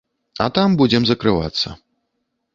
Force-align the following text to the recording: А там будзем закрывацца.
А 0.45 0.47
там 0.55 0.77
будзем 0.79 1.05
закрывацца. 1.11 1.77